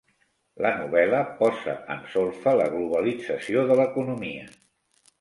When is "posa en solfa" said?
1.43-2.57